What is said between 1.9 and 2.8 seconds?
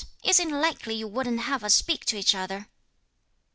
to each other?"